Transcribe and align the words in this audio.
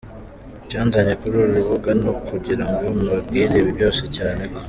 Icyanzanye 0.63 1.13
kuri 1.19 1.35
uru 1.41 1.53
rubuga 1.57 1.89
ni 1.99 2.07
ukugira 2.13 2.65
ngo 2.71 2.85
mbabwire 2.99 3.53
ibi 3.59 3.71
byose 3.77 4.03
cyane 4.17 4.41
ko. 4.51 4.59